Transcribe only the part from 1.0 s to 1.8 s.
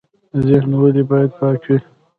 باید پاک وي؟